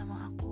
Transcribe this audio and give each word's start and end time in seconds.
bersama 0.00 0.32
aku, 0.32 0.49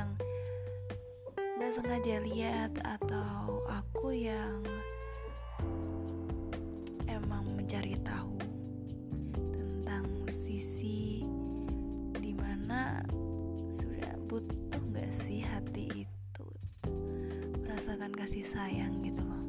yang 0.00 0.16
gak 1.60 1.76
sengaja 1.76 2.24
lihat 2.24 2.72
atau 2.80 3.60
aku 3.68 4.16
yang 4.16 4.64
emang 7.04 7.44
mencari 7.52 8.00
tahu 8.00 8.40
tentang 9.52 10.08
sisi 10.32 11.20
di 12.16 12.32
mana 12.32 13.04
sudah 13.68 14.16
butuh 14.24 14.80
gak 14.96 15.12
sih 15.12 15.44
hati 15.44 16.08
itu? 16.08 16.48
Merasakan 17.60 18.16
kasih 18.16 18.48
sayang 18.48 19.04
gitu 19.04 19.20
loh. 19.20 19.44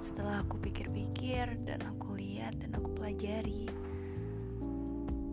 Setelah 0.00 0.40
aku 0.48 0.56
pikir-pikir 0.64 1.60
dan 1.68 1.84
aku 1.84 2.16
lihat 2.16 2.56
dan 2.56 2.72
aku 2.72 2.88
pelajari 2.96 3.68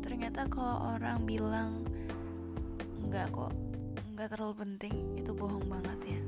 ternyata 0.03 0.43
kalau 0.51 0.99
orang 0.99 1.23
bilang 1.23 1.86
enggak 3.17 3.33
kok. 3.33 3.53
Enggak 4.13 4.27
terlalu 4.37 4.55
penting. 4.61 4.95
Itu 5.17 5.33
bohong 5.33 5.65
banget 5.65 5.99
ya. 6.05 6.21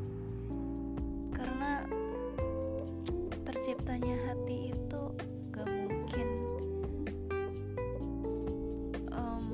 Karena 1.37 1.85
terciptanya 3.45 4.17
hati 4.25 4.73
itu 4.73 5.03
gak 5.53 5.69
mungkin. 5.69 6.27
Em, 9.13 9.45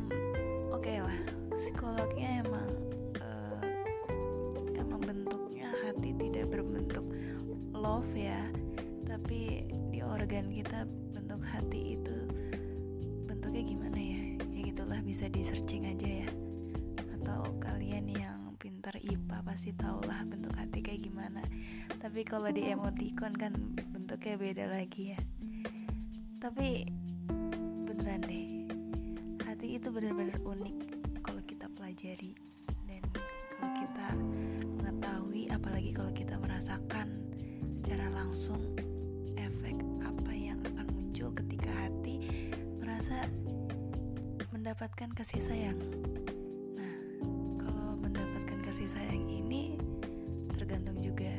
oke 0.71 0.93
lah. 0.95 1.19
Psikolognya 1.59 2.39
emang 2.47 2.71
eh, 3.19 4.79
emang 4.79 5.03
bentuknya 5.03 5.75
hati 5.83 6.15
tidak 6.15 6.55
berbentuk 6.55 7.03
love 7.75 8.15
ya. 8.15 8.47
Tapi 9.11 9.67
di 9.91 9.99
organ 9.99 10.55
kita 10.55 10.87
bentuk 11.11 11.43
hati 11.43 11.99
itu 11.99 12.15
bentuknya 13.27 13.75
gimana 13.75 13.99
ya? 13.99 14.39
Ya 14.55 14.61
gitulah 14.71 15.03
bisa 15.03 15.27
di 15.27 15.43
searching 15.43 15.91
aja 15.91 16.23
ya 16.23 16.29
gimana. 21.25 21.41
Tapi 21.97 22.21
kalau 22.21 22.53
di 22.53 22.69
emoticon 22.69 23.33
kan 23.33 23.49
bentuknya 23.89 24.37
beda 24.37 24.65
lagi 24.69 25.17
ya. 25.17 25.21
Tapi 26.37 26.85
beneran 27.89 28.21
deh 28.29 28.69
hati 29.41 29.81
itu 29.81 29.89
benar-benar 29.89 30.37
unik 30.45 30.77
kalau 31.25 31.41
kita 31.49 31.65
pelajari 31.73 32.37
dan 32.85 33.01
kalau 33.57 33.73
kita 33.73 34.07
mengetahui 34.77 35.49
apalagi 35.49 35.89
kalau 35.89 36.13
kita 36.13 36.37
merasakan 36.37 37.09
secara 37.73 38.05
langsung 38.13 38.61
efek 39.41 39.73
apa 40.05 40.29
yang 40.29 40.61
akan 40.61 40.85
muncul 40.93 41.33
ketika 41.33 41.73
hati 41.73 42.21
merasa 42.77 43.25
mendapatkan 44.53 45.09
kasih 45.17 45.41
sayang. 45.41 45.81
Nah 46.77 46.93
kalau 47.57 47.97
mendapatkan 47.97 48.61
kasih 48.69 48.85
sayang 48.85 49.25
ini 49.25 49.74
tergantung 50.65 50.97
juga. 50.97 51.29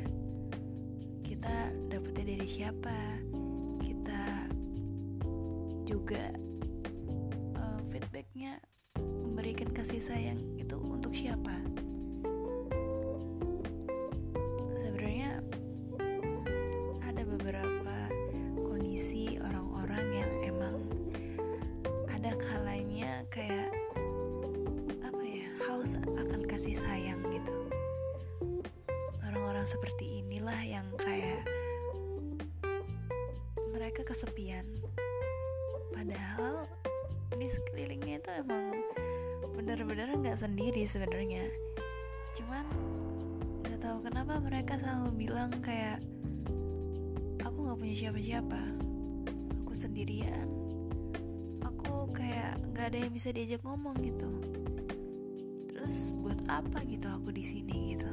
Kita 1.19 1.75
dapetnya 1.91 2.23
dari 2.31 2.47
siapa? 2.47 2.95
Kita 3.83 4.21
juga 5.83 6.31
eh, 7.59 7.79
feedbacknya 7.91 8.55
memberikan 9.03 9.67
kasih 9.75 9.99
sayang 9.99 10.39
itu 10.55 10.79
untuk 10.79 11.11
siapa 11.11 11.59
sendiri 40.47 40.87
sebenarnya. 40.87 41.43
Cuman 42.39 42.63
nggak 43.67 43.83
tahu 43.83 43.99
kenapa 43.99 44.39
mereka 44.39 44.79
selalu 44.79 45.27
bilang 45.27 45.51
kayak 45.59 45.99
aku 47.43 47.67
nggak 47.67 47.75
punya 47.75 47.95
siapa-siapa. 47.99 48.61
Aku 49.67 49.75
sendirian. 49.75 50.47
Aku 51.67 52.07
kayak 52.15 52.63
nggak 52.71 52.95
ada 52.95 52.97
yang 53.03 53.11
bisa 53.11 53.35
diajak 53.35 53.59
ngomong 53.67 53.99
gitu. 53.99 54.31
Terus 55.67 56.15
buat 56.15 56.39
apa 56.47 56.79
gitu 56.87 57.11
aku 57.11 57.35
di 57.35 57.43
sini 57.43 57.91
gitu. 57.91 58.11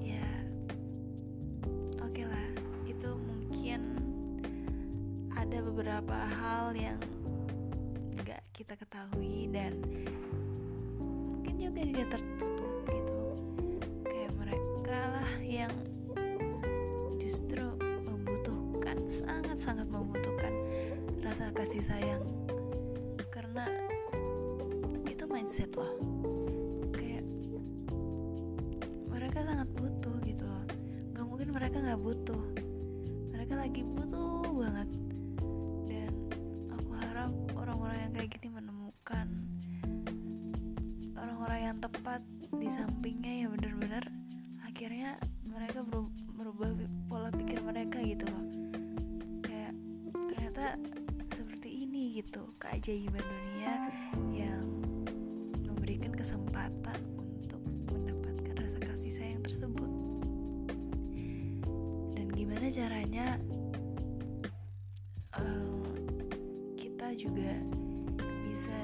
Ya 0.00 0.24
oke 2.00 2.24
lah. 2.24 2.48
Itu 2.88 3.20
mungkin 3.20 4.00
ada 5.36 5.60
beberapa 5.60 6.16
hal 6.40 6.72
yang 6.72 6.96
nggak 8.16 8.40
kita 8.56 8.80
ketahui 8.80 9.33
dia 11.94 12.06
tertutup 12.10 12.74
gitu. 12.90 13.18
Kayak 14.02 14.32
mereka 14.34 14.98
lah 15.14 15.30
yang 15.40 15.70
justru 17.22 17.62
membutuhkan 18.02 18.98
sangat-sangat 19.06 19.86
membutuhkan 19.86 20.52
rasa 21.22 21.54
kasih 21.54 21.86
sayang. 21.86 22.26
Karena 23.30 23.70
itu 25.06 25.24
mindset 25.30 25.70
loh 25.78 26.13
seperti 51.32 51.84
ini 51.84 52.20
gitu 52.20 52.54
keajaiban 52.56 53.20
dunia 53.20 53.72
yang 54.32 54.64
memberikan 55.64 56.12
kesempatan 56.12 57.00
untuk 57.18 57.60
mendapatkan 57.92 58.54
rasa 58.56 58.78
kasih 58.80 59.12
sayang 59.12 59.42
tersebut. 59.44 59.90
Dan 62.16 62.26
gimana 62.32 62.66
caranya 62.72 63.36
eh, 65.36 65.84
kita 66.78 67.12
juga 67.16 67.52
bisa 68.48 68.80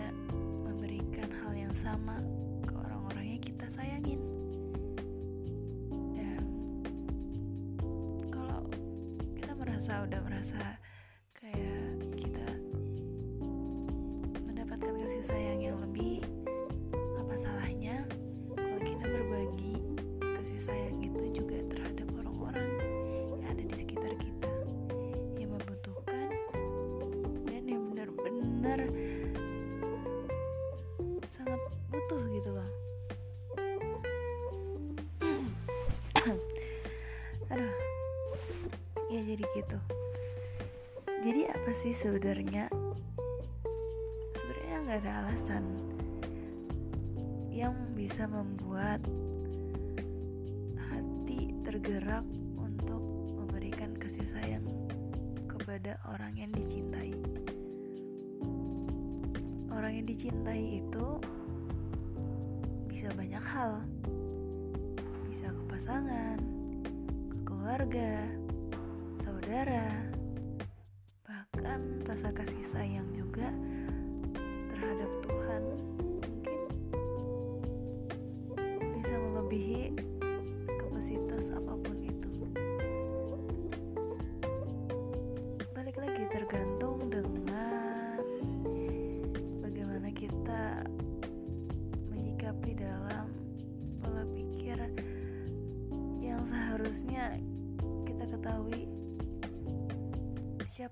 memberikan 0.66 1.28
hal 1.44 1.52
yang 1.56 1.74
sama 1.76 2.18
mendapatkan 14.80 15.04
kasih 15.04 15.24
sayang 15.28 15.60
yang 15.60 15.76
lebih. 15.84 16.24
Apa 17.20 17.36
salahnya 17.36 18.00
kalau 18.56 18.80
kita 18.80 19.04
berbagi 19.04 19.76
kasih 20.24 20.60
sayang 20.72 20.96
itu 21.04 21.36
juga 21.36 21.60
terhadap 21.68 22.08
orang-orang 22.16 22.80
yang 23.28 23.44
ada 23.44 23.60
di 23.60 23.76
sekitar 23.76 24.16
kita? 24.16 24.48
Yang 25.36 25.52
membutuhkan 25.52 26.32
dan 27.44 27.62
yang 27.68 27.92
benar-benar 27.92 28.80
sangat 31.28 31.60
butuh 31.92 32.24
gitu 32.40 32.48
loh. 32.56 32.70
Aduh 37.52 37.76
ya 39.12 39.20
jadi 39.28 39.44
gitu. 39.44 39.76
Jadi 41.20 41.52
apa 41.52 41.70
sih 41.84 41.92
sebenarnya 41.92 42.72
ada 45.00 45.24
alasan 45.24 45.64
yang 47.48 47.72
bisa 47.96 48.28
membuat 48.28 49.00
hati 50.76 51.56
tergerak 51.64 52.20
untuk 52.60 53.00
memberikan 53.32 53.96
kasih 53.96 54.28
sayang 54.36 54.68
kepada 55.48 55.96
orang 56.04 56.36
yang 56.36 56.52
dicintai. 56.52 57.16
Orang 59.72 59.96
yang 59.96 60.04
dicintai 60.04 60.84
itu 60.84 61.06
bisa 62.84 63.08
banyak 63.16 63.40
hal. 63.40 63.80
Bisa 65.32 65.48
ke 65.48 65.62
pasangan 65.64 66.36
ke 67.32 67.38
keluarga 67.48 68.20
saudara 69.24 69.88
bahkan 71.24 72.04
rasa 72.04 72.28
kasih 72.36 72.68
sayang 72.68 73.08
juga 73.16 73.48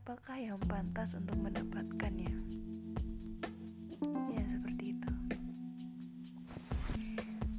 siapakah 0.08 0.40
yang 0.40 0.56
pantas 0.64 1.12
untuk 1.20 1.36
mendapatkannya? 1.36 2.32
Ya 4.32 4.44
seperti 4.56 4.96
itu. 4.96 5.12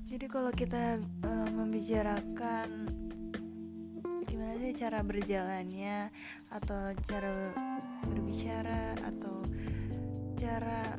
Jadi 0.10 0.26
kalau 0.26 0.50
kita 0.50 0.98
uh, 1.30 1.50
membicarakan 1.54 2.90
gimana 4.26 4.58
sih 4.66 4.74
cara 4.74 5.06
berjalannya 5.06 6.10
atau 6.50 6.90
cara 7.06 7.54
berbicara 8.10 8.98
atau 8.98 9.46
cara 10.34 10.98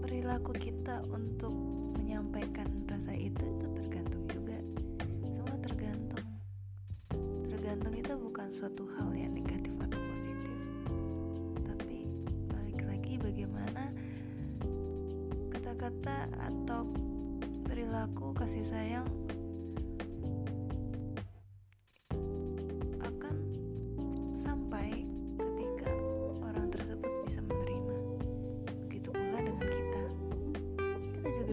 perilaku 0.00 0.56
kita 0.56 1.04
untuk 1.12 1.52
menyampaikan 2.00 2.88
rasa 2.88 3.12
itu 3.12 3.44
itu 3.52 3.66
tergantung 3.76 4.24
juga. 4.32 4.56
Semua 5.28 5.60
tergantung. 5.60 6.24
Tergantung 7.52 7.92
itu 8.00 8.12
bukan 8.16 8.48
suatu 8.48 8.88
hal 8.96 9.11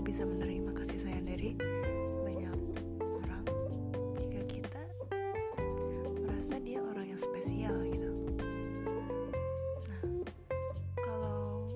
bisa 0.09 0.25
menerima 0.25 0.73
kasih 0.73 1.05
sayang 1.05 1.21
dari 1.21 1.53
banyak 2.25 2.57
orang. 2.97 3.45
Jika 4.17 4.41
kita 4.49 4.81
merasa 6.25 6.57
dia 6.65 6.81
orang 6.81 7.13
yang 7.13 7.21
spesial 7.21 7.77
gitu. 7.85 8.09
Nah 9.85 10.01
kalau 10.97 11.69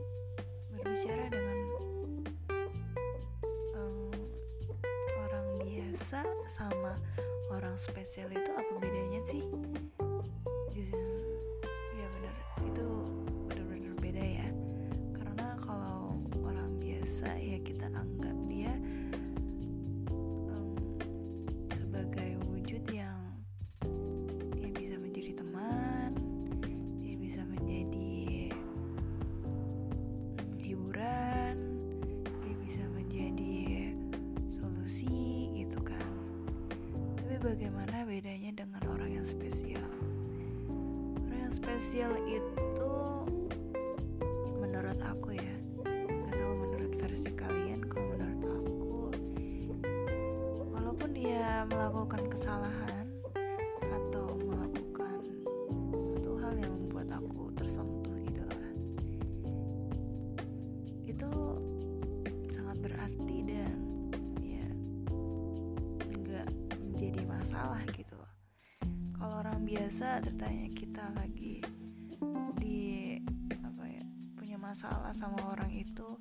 berbicara 0.73 1.29
dengan 1.29 1.57
um, 3.77 4.09
orang 5.29 5.47
biasa 5.61 6.25
sama 6.49 6.97
orang 7.53 7.77
spesial 7.77 8.33
itu 8.33 8.49
apa 8.49 8.73
bedanya 8.81 9.21
sih 9.29 9.45
biasa 69.73 70.21
tertanya 70.21 70.69
kita 70.69 71.01
lagi 71.17 71.57
di 72.61 73.17
apa 73.57 73.89
ya 73.89 74.05
punya 74.37 74.53
masalah 74.61 75.09
sama 75.17 75.49
orang 75.49 75.73
itu 75.73 76.13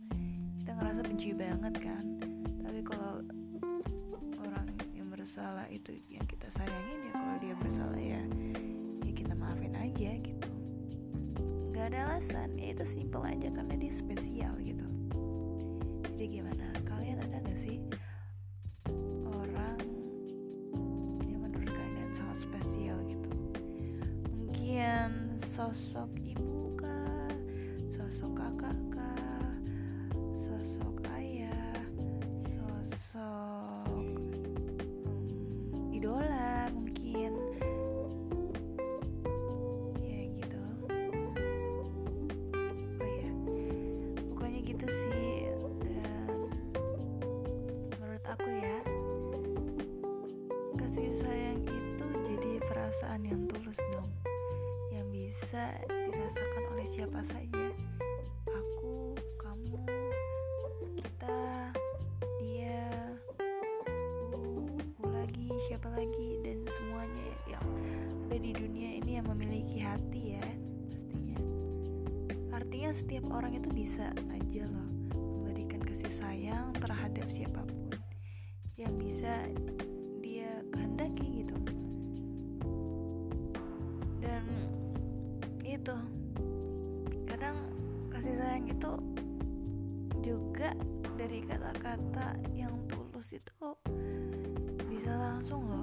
kita 0.56 0.73
ngerasa 0.73 1.04
benci 1.04 1.37
banget 1.37 1.76
kan? 1.76 2.00
Tapi 2.64 2.80
kalau 2.80 3.21
orang 4.40 4.73
yang 4.97 5.12
bersalah 5.12 5.68
itu 5.68 6.00
yang 6.09 6.25
kita 6.25 6.49
sayangin 6.49 6.97
ya 7.04 7.12
kalau 7.12 7.37
dia 7.44 7.54
bersalah 7.61 8.00
ya 8.00 8.25
ya 9.04 9.12
kita 9.12 9.37
maafin 9.37 9.76
aja 9.76 10.16
gitu. 10.16 10.49
Nggak 11.76 11.92
ada 11.92 11.99
alasan 12.09 12.56
ya 12.56 12.73
itu 12.73 12.88
simple 12.88 13.21
aja 13.21 13.52
karena 13.52 13.76
dia 13.76 13.92
spesial 13.92 14.56
gitu. 14.64 14.88
Jadi 16.09 16.40
gimana 16.40 16.72
bisa 55.52 55.68
dirasakan 56.09 56.64
oleh 56.73 56.87
siapa 56.88 57.21
saja. 57.28 57.66
Aku 58.49 59.12
kamu 59.37 59.85
kita 60.97 61.68
dia 62.40 62.88
bu 64.32 65.12
lagi 65.12 65.52
siapa 65.68 65.92
lagi 65.92 66.40
dan 66.40 66.64
semuanya 66.64 67.28
yang 67.44 67.68
ada 68.25 68.37
di 68.40 68.49
dunia 68.56 68.97
ini 68.97 69.21
yang 69.21 69.28
memiliki 69.28 69.76
hati 69.76 70.40
ya 70.40 70.47
pastinya. 70.88 71.37
Artinya 72.56 72.90
setiap 72.97 73.28
orang 73.28 73.52
itu 73.52 73.68
bisa 73.76 74.09
aja 74.32 74.64
loh 74.64 74.88
memberikan 75.12 75.85
kasih 75.85 76.16
sayang 76.16 76.73
terhadap 76.80 77.28
siapa 77.28 77.61
pun. 77.61 77.92
Yang 78.80 78.92
bisa 79.04 79.51
itu 85.83 85.99
kadang 87.27 87.59
kasih 88.07 88.39
sayang 88.39 88.71
itu 88.71 88.93
juga 90.23 90.71
dari 91.19 91.43
kata-kata 91.43 92.39
yang 92.55 92.71
tulus 92.87 93.35
itu 93.35 93.67
bisa 94.87 95.11
langsung 95.11 95.67
loh 95.67 95.83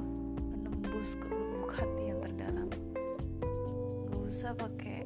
menembus 0.56 1.20
ke 1.20 1.28
lubuk 1.28 1.76
hati 1.76 2.16
yang 2.16 2.20
terdalam. 2.24 2.72
Nggak 4.08 4.24
usah 4.24 4.56
pakai 4.56 5.04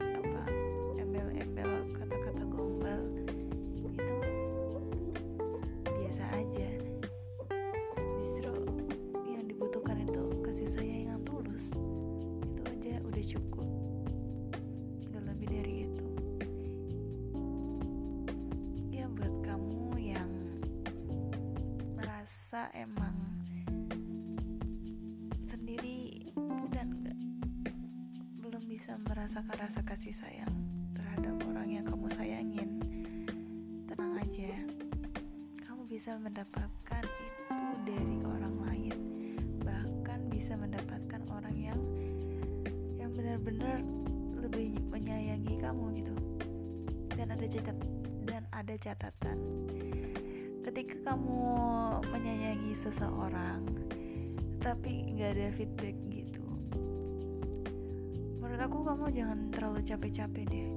merasa 22.54 22.70
emang 22.78 23.18
sendiri 25.50 26.30
dan 26.70 27.02
gak, 27.02 27.18
belum 28.46 28.62
bisa 28.70 28.94
merasakan 29.10 29.58
rasa 29.58 29.82
kasih 29.82 30.14
sayang 30.14 30.54
terhadap 30.94 31.34
orang 31.50 31.66
yang 31.66 31.82
kamu 31.82 32.06
sayangin. 32.14 32.78
Tenang 33.90 34.22
aja 34.22 34.54
kamu 35.66 35.82
bisa 35.90 36.14
mendapatkan 36.22 37.02
itu 37.02 37.58
dari 37.90 38.22
orang 38.22 38.56
lain. 38.70 38.96
Bahkan 39.66 40.30
bisa 40.30 40.54
mendapatkan 40.54 41.26
orang 41.34 41.58
yang 41.58 41.80
yang 43.02 43.10
benar-benar 43.18 43.82
lebih 44.46 44.78
menyayangi 44.94 45.58
kamu 45.58 46.06
gitu. 46.06 46.14
Dan 47.18 47.34
ada 47.34 47.50
catat 47.50 47.78
dan 48.30 48.46
ada 48.54 48.78
catatan 48.78 49.42
ketika 50.64 51.12
kamu 51.12 51.44
menyayangi 52.10 52.74
seseorang 52.80 53.68
tapi 54.64 55.12
nggak 55.12 55.30
ada 55.36 55.48
feedback 55.52 55.96
gitu 56.08 56.44
menurut 58.54 58.70
aku 58.70 58.86
kamu 58.86 59.06
jangan 59.18 59.40
terlalu 59.50 59.82
capek-capek 59.82 60.46
deh. 60.46 60.70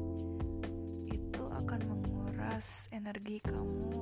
Itu 1.12 1.44
akan 1.44 1.80
menguras 1.84 2.88
energi 2.88 3.36
kamu 3.44 4.00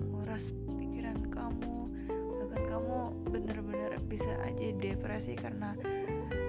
menguras 0.00 0.48
pikiran 0.64 1.20
kamu 1.28 1.92
bahkan 2.40 2.62
kamu 2.72 2.98
bener-bener 3.28 3.92
bisa 4.08 4.32
aja 4.48 4.64
depresi 4.80 5.36
karena 5.36 5.76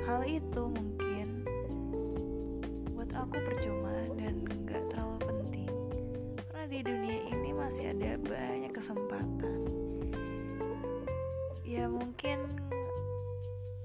hal 0.08 0.24
itu 0.24 0.72
mungkin 0.72 1.44
buat 2.96 3.12
aku 3.12 3.36
percuma 3.44 4.08
dan 4.16 4.48
nggak 4.64 4.88
terlalu 4.88 5.20
penting. 5.20 5.72
Karena 6.48 6.64
di 6.72 6.80
dunia 6.80 7.20
ini 7.28 7.50
masih 7.52 7.92
ada 7.92 8.16
banyak 8.24 8.53
kesempatan 9.24 9.60
ya 11.64 11.88
mungkin 11.88 12.40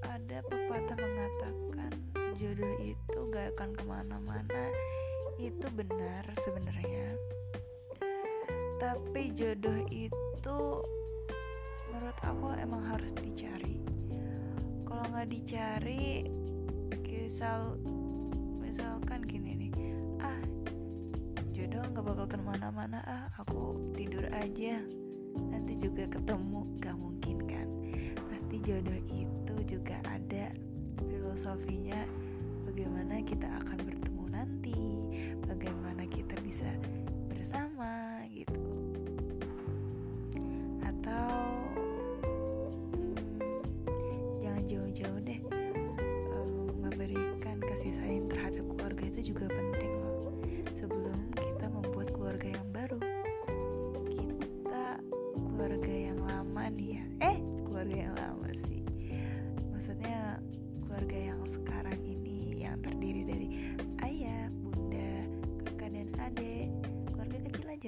ada 0.03 0.43
pepatah 0.45 0.97
mengatakan 0.99 1.91
jodoh 2.39 2.75
itu 2.79 3.17
gak 3.31 3.51
akan 3.55 3.69
ke 3.75 3.83
mana-mana. 3.83 4.63
Itu 5.39 5.67
benar 5.75 6.23
sebenarnya. 6.43 7.15
Tapi 8.79 9.35
jodoh 9.35 9.79
itu 9.91 10.59
menurut 11.91 12.17
aku 12.23 12.47
emang 12.59 12.83
harus 12.87 13.11
dicari. 13.15 13.79
Kalau 14.87 15.03
nggak 15.11 15.29
dicari 15.31 16.27
misal 17.11 17.75
misalkan 18.59 19.23
gini 19.27 19.67
nih. 19.67 19.71
Ah 20.23 20.43
jodoh 21.51 21.83
nggak 21.91 22.05
bakal 22.07 22.25
ke 22.27 22.37
mana-mana. 22.39 22.99
Ah 23.03 23.27
aku 23.35 23.91
tidur 23.95 24.23
aja 24.31 24.79
nanti 25.47 25.73
juga 25.79 26.03
ketemu 26.11 26.59
gak 26.83 26.95
mungkin 26.99 27.37
kan? 27.47 27.67
Pasti 28.27 28.55
jodoh 28.61 28.99
itu 29.07 29.55
juga 29.65 29.95
ada 30.03 30.51
filosofinya 31.07 32.03
bagaimana 32.67 33.23
kita 33.23 33.47
akan 33.63 33.88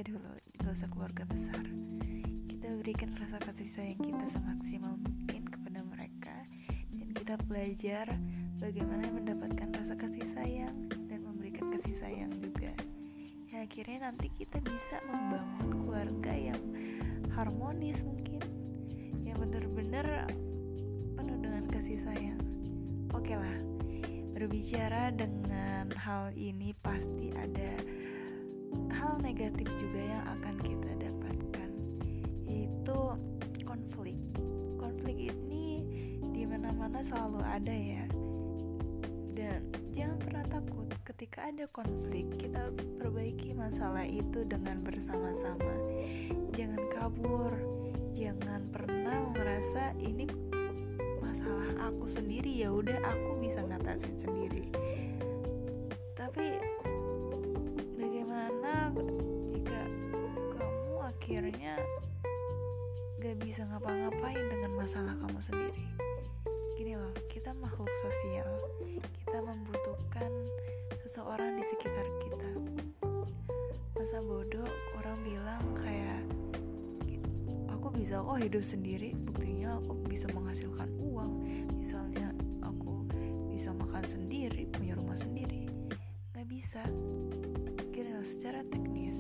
dulu 0.02 0.34
gak 0.58 0.74
usah 0.74 0.90
keluarga 0.90 1.24
besar. 1.30 1.62
Kita 2.50 2.68
berikan 2.82 3.14
rasa 3.14 3.38
kasih 3.38 3.70
sayang 3.70 4.02
kita 4.02 4.26
semaksimal 4.34 4.98
mungkin 4.98 5.46
kepada 5.46 5.86
mereka. 5.86 6.38
Dan 6.90 7.14
kita 7.14 7.38
belajar 7.46 8.10
bagaimana 8.58 9.06
mendapatkan 9.14 9.70
rasa 9.70 9.94
kasih 10.02 10.26
sayang 10.34 10.90
dan 11.06 11.22
memberikan 11.22 11.70
kasih 11.78 11.94
sayang 12.02 12.34
juga. 12.42 12.74
Ya 13.54 13.62
akhirnya 13.62 14.10
nanti 14.10 14.34
kita 14.34 14.58
bisa 14.66 14.98
membangun 15.06 15.70
keluarga 15.70 16.34
yang 16.34 16.62
harmonis 17.38 18.02
mungkin. 18.02 18.42
Yang 19.22 19.38
benar-benar 19.46 20.34
penuh 21.14 21.38
dengan 21.38 21.66
kasih 21.70 22.02
sayang. 22.02 22.42
Oke 23.14 23.38
lah 23.38 23.58
berbicara 24.34 25.14
dengan 25.14 25.94
hal 25.94 26.34
ini 26.34 26.74
pasti 26.82 27.30
ada 27.38 27.78
hal 28.92 29.20
negatif 29.24 29.68
juga 29.80 30.02
yang 30.02 30.24
akan 30.40 30.56
kita 30.62 30.92
dapatkan 31.08 31.70
yaitu 32.48 33.00
konflik. 33.64 34.18
Konflik 34.80 35.18
ini 35.32 35.86
di 36.32 36.44
mana-mana 36.48 37.04
selalu 37.06 37.42
ada 37.44 37.76
ya. 37.76 38.06
Dan 39.32 39.72
jangan 39.96 40.18
pernah 40.20 40.46
takut 40.48 40.88
ketika 41.08 41.50
ada 41.50 41.66
konflik 41.72 42.28
kita 42.38 42.72
perbaiki 43.00 43.56
masalah 43.56 44.06
itu 44.06 44.44
dengan 44.46 44.84
bersama-sama. 44.86 45.74
Jangan 46.52 46.82
kabur 46.92 47.54
jangan 48.22 48.62
pernah 48.70 49.18
merasa 49.34 49.96
ini 49.98 50.28
masalah 51.24 51.90
aku 51.90 52.06
sendiri 52.06 52.52
ya 52.52 52.70
udah 52.70 53.02
aku 53.02 53.40
bisa 53.42 53.64
ngatasin 53.66 54.14
sendiri 54.20 54.68
bisa 63.52 63.68
ngapa-ngapain 63.68 64.48
dengan 64.48 64.72
masalah 64.80 65.12
kamu 65.20 65.44
sendiri. 65.44 65.84
Gini 66.80 66.96
loh 66.96 67.12
kita 67.28 67.52
makhluk 67.52 67.92
sosial. 68.00 68.48
Kita 69.28 69.44
membutuhkan 69.44 70.32
seseorang 71.04 71.60
di 71.60 71.64
sekitar 71.68 72.08
kita. 72.24 72.48
Masa 74.00 74.24
bodoh 74.24 74.72
orang 74.96 75.20
bilang 75.28 75.60
kayak 75.76 76.24
aku 77.68 77.92
bisa 77.92 78.24
kok 78.24 78.40
hidup 78.40 78.64
sendiri. 78.64 79.20
Buktinya 79.20 79.84
aku 79.84 80.00
bisa 80.08 80.32
menghasilkan 80.32 80.88
uang. 81.12 81.44
Misalnya 81.76 82.32
aku 82.64 83.04
bisa 83.52 83.76
makan 83.76 84.08
sendiri 84.08 84.64
punya 84.72 84.96
rumah 84.96 85.20
sendiri. 85.20 85.68
Nggak 86.32 86.48
bisa. 86.48 86.88
Loh 88.22 88.28
secara 88.38 88.62
teknis 88.70 89.18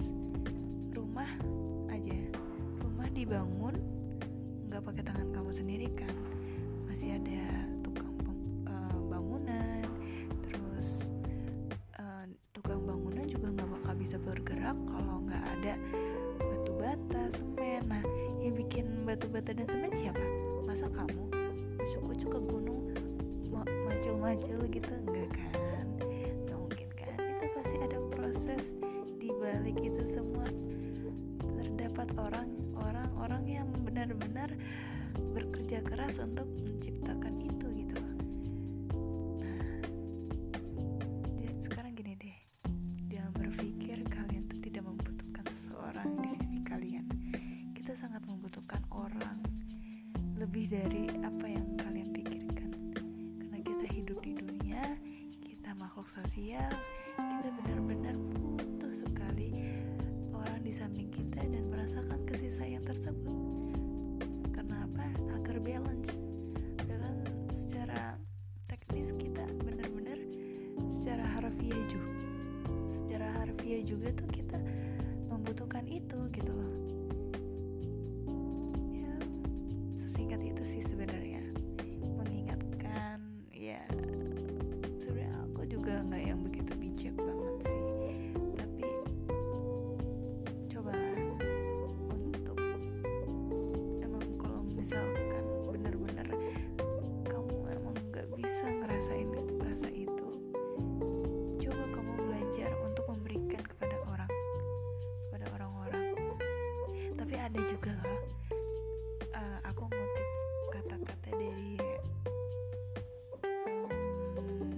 rumah 0.94 1.28
aja. 1.90 2.22
Rumah 2.86 3.10
dibangun 3.12 3.61
pakai 4.82 5.04
tangan 5.06 5.28
kamu 5.32 5.52
sendiri 5.54 5.88
kan. 5.94 6.14
Masih 6.90 7.16
ada 7.18 7.46
tukang 7.86 8.14
eh, 8.68 8.98
bangunan 9.10 9.82
terus 10.46 10.90
eh, 11.98 12.26
tukang 12.52 12.82
bangunan 12.84 13.26
juga 13.26 13.48
nggak 13.54 13.70
bakal 13.80 13.94
bisa 13.96 14.18
bergerak 14.22 14.78
kalau 14.90 15.16
nggak 15.26 15.44
ada 15.60 15.74
batu 16.42 16.72
bata 16.78 17.22
semen. 17.34 17.82
Nah 17.88 18.04
yang 18.42 18.58
bikin 18.58 19.06
batu 19.06 19.30
bata 19.30 19.54
dan 19.54 19.66
semen 19.70 19.94
siapa? 19.94 20.26
Masa 20.66 20.90
kamu? 20.90 21.24
Ucuk-ucuk 21.82 22.30
ke 22.34 22.40
gunung 22.42 22.82
ma- 23.54 23.68
macul-macul 23.86 24.62
gitu? 24.70 24.94
Enggak 25.08 25.30
kan 25.36 25.71
dari 50.72 51.04
apa 51.20 51.41
juga 107.82 107.98
loh 108.06 108.22
eh, 109.34 109.58
aku 109.66 109.90
ngutip 109.90 110.28
kata-kata 110.70 111.34
dari 111.34 111.82
em, 113.90 114.78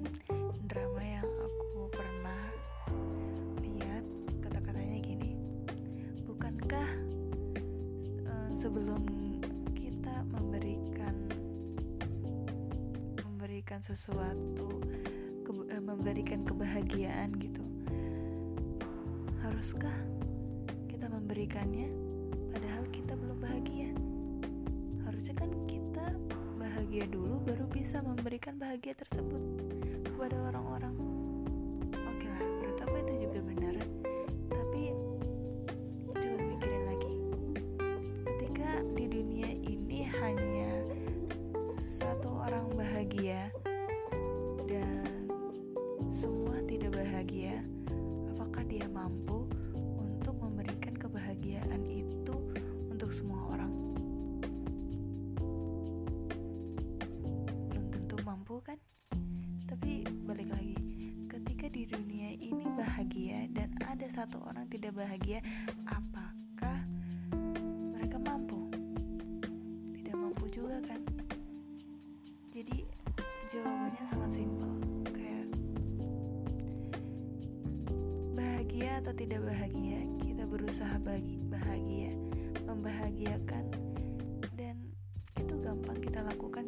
drama 0.71 1.03
yang 1.03 1.27
aku 1.43 1.91
pernah 1.91 2.47
lihat. 3.59 4.07
Kata-katanya 4.39 5.03
gini 5.03 5.35
bukankah 6.23 6.89
eh, 8.23 8.49
sebelum 8.55 9.03
kita 9.75 10.23
memberikan 10.31 11.27
memberikan 13.19 13.83
sesuatu 13.83 14.79
kebe- 15.43 15.67
eh, 15.75 15.83
memberikan 15.83 16.47
kebahagiaan 16.47 17.35
gitu 17.35 17.67
haruskah 19.43 19.99
kita 20.87 21.11
memberikannya 21.11 22.12
dulu 27.07 27.43
baru 27.43 27.65
bisa 27.69 27.99
memberikan 27.99 28.55
bahagia 28.55 28.95
tersebut 28.95 29.41
kepada 30.07 30.35
orang-orang 30.39 30.62
satu 64.23 64.39
orang 64.47 64.63
tidak 64.71 64.95
bahagia 64.95 65.43
apakah 65.83 66.79
mereka 67.91 68.15
mampu? 68.23 68.71
Tidak 69.99 70.15
mampu 70.15 70.47
juga 70.47 70.79
kan? 70.87 71.03
Jadi 72.55 72.87
jawabannya 73.51 74.03
sangat 74.07 74.31
simpel. 74.31 74.71
Kayak 75.11 75.47
bahagia 78.31 79.03
atau 79.03 79.11
tidak 79.11 79.43
bahagia 79.43 79.99
kita 80.23 80.43
berusaha 80.47 80.95
bagi 81.03 81.43
bahagia 81.51 82.15
membahagiakan 82.63 83.75
dan 84.55 84.79
itu 85.35 85.51
gampang 85.59 85.99
kita 85.99 86.23
lakukan 86.23 86.63